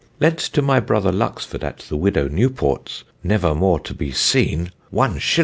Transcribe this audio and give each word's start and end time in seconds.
"Lent 0.19 0.39
to 0.39 0.63
my 0.63 0.79
brother 0.79 1.11
Luxford 1.11 1.63
at 1.63 1.85
the 1.87 1.95
Widow 1.95 2.27
Newports, 2.27 3.03
never 3.23 3.53
more 3.53 3.79
to 3.81 3.93
be 3.93 4.09
seene! 4.11 4.71
1_s. 4.91 5.39